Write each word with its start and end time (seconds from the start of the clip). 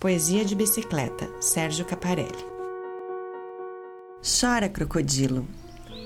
Poesia 0.00 0.44
de 0.44 0.54
bicicleta, 0.54 1.28
Sérgio 1.40 1.84
Caparelli. 1.84 2.46
Chora, 4.22 4.68
crocodilo. 4.68 5.44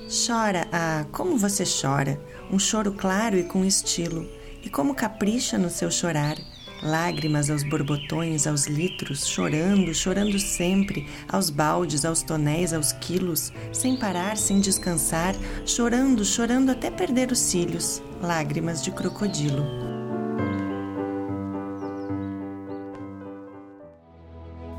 Chora, 0.09 0.67
ah, 0.73 1.05
como 1.13 1.37
você 1.37 1.63
chora, 1.65 2.19
um 2.51 2.59
choro 2.59 2.93
claro 2.95 3.37
e 3.37 3.45
com 3.45 3.63
estilo, 3.67 4.27
e 4.63 4.71
como 4.71 4.95
capricha 4.95 5.59
no 5.59 5.69
seu 5.69 5.91
chorar, 5.91 6.39
lágrimas 6.83 7.51
aos 7.51 7.63
borbotões, 7.63 8.47
aos 8.47 8.67
litros, 8.67 9.27
chorando, 9.27 9.93
chorando 9.93 10.39
sempre, 10.39 11.07
aos 11.29 11.51
baldes, 11.51 12.07
aos 12.07 12.23
tonéis, 12.23 12.73
aos 12.73 12.93
quilos, 12.93 13.53
sem 13.75 13.99
parar, 13.99 14.39
sem 14.39 14.59
descansar, 14.59 15.35
chorando, 15.67 16.25
chorando 16.25 16.71
até 16.71 16.91
perder 16.91 17.31
os 17.31 17.41
cílios, 17.41 18.03
lágrimas 18.23 18.83
de 18.83 18.91
crocodilo. 18.91 19.92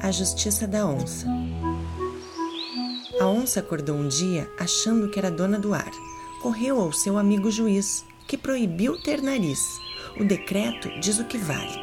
A 0.04 0.12
Justiça 0.12 0.68
da 0.68 0.86
Onça. 0.86 1.26
A 3.22 3.26
onça 3.26 3.62
acordou 3.62 3.96
um 3.96 4.10
dia 4.10 4.52
achando 4.60 5.10
que 5.10 5.18
era 5.18 5.32
dona 5.32 5.58
do 5.58 5.74
ar. 5.74 5.92
Correu 6.42 6.82
ao 6.82 6.92
seu 6.92 7.18
amigo 7.18 7.50
juiz, 7.50 8.04
que 8.28 8.38
proibiu 8.38 9.02
ter 9.02 9.22
nariz. 9.22 9.62
O 10.20 10.26
decreto 10.26 10.90
diz 11.00 11.20
o 11.20 11.24
que 11.24 11.38
vale: 11.38 11.80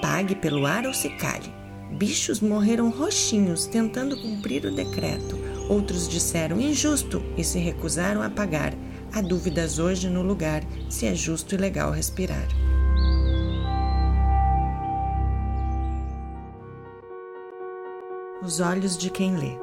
pague 0.00 0.34
pelo 0.36 0.64
ar 0.64 0.86
ou 0.86 0.94
se 0.94 1.10
cale. 1.18 1.52
Bichos 1.98 2.40
morreram 2.40 2.88
roxinhos 2.88 3.66
tentando 3.66 4.16
cumprir 4.16 4.64
o 4.64 4.74
decreto. 4.74 5.38
Outros 5.68 6.08
disseram 6.08 6.58
injusto 6.58 7.22
e 7.36 7.44
se 7.44 7.58
recusaram 7.58 8.22
a 8.22 8.30
pagar. 8.30 8.72
Há 9.12 9.20
dúvidas 9.20 9.78
hoje 9.78 10.08
no 10.08 10.22
lugar 10.22 10.62
se 10.88 11.04
é 11.04 11.14
justo 11.14 11.54
e 11.54 11.58
legal 11.58 11.90
respirar. 11.90 12.48
Os 18.42 18.58
olhos 18.58 18.96
de 18.96 19.10
quem 19.10 19.36
lê. 19.36 19.58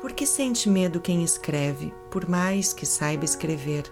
Por 0.00 0.12
que 0.12 0.26
sente 0.26 0.68
medo 0.68 0.98
quem 1.00 1.22
escreve, 1.22 1.94
por 2.10 2.28
mais 2.28 2.72
que 2.72 2.84
saiba 2.84 3.24
escrever? 3.24 3.84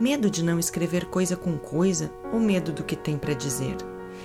Medo 0.00 0.30
de 0.30 0.42
não 0.42 0.58
escrever 0.58 1.04
coisa 1.04 1.36
com 1.36 1.58
coisa 1.58 2.10
ou 2.32 2.40
medo 2.40 2.72
do 2.72 2.82
que 2.82 2.96
tem 2.96 3.18
para 3.18 3.34
dizer? 3.34 3.76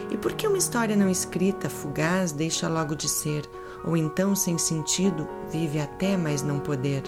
E 0.10 0.16
por 0.16 0.32
que 0.32 0.48
uma 0.48 0.58
história 0.58 0.96
não 0.96 1.10
escrita, 1.10 1.70
fugaz, 1.70 2.32
deixa 2.32 2.70
logo 2.70 2.96
de 2.96 3.10
ser, 3.10 3.44
ou 3.84 3.98
então 3.98 4.34
sem 4.34 4.58
sentido, 4.58 5.28
vive 5.52 5.82
até 5.82 6.16
mais 6.16 6.42
não 6.42 6.58
poder? 6.58 7.04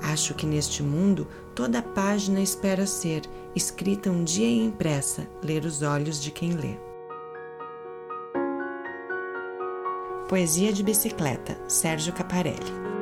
Acho 0.00 0.32
que 0.32 0.46
neste 0.46 0.80
mundo 0.80 1.26
toda 1.56 1.82
página 1.82 2.40
espera 2.40 2.86
ser 2.86 3.22
escrita 3.52 4.12
um 4.12 4.22
dia 4.22 4.46
e 4.46 4.64
impressa, 4.64 5.28
ler 5.42 5.64
os 5.64 5.82
olhos 5.82 6.22
de 6.22 6.30
quem 6.30 6.52
lê. 6.52 6.89
Poesia 10.30 10.72
de 10.72 10.84
bicicleta, 10.84 11.58
Sérgio 11.66 12.12
Caparelli. 12.12 12.99